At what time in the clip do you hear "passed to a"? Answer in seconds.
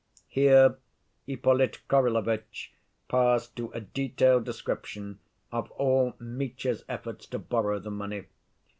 3.07-3.81